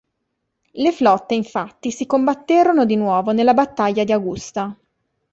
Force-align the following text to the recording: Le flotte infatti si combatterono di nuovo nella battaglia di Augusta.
Le 0.71 0.91
flotte 0.91 1.35
infatti 1.35 1.91
si 1.91 2.07
combatterono 2.07 2.85
di 2.85 2.95
nuovo 2.95 3.33
nella 3.33 3.53
battaglia 3.53 4.03
di 4.03 4.11
Augusta. 4.11 4.75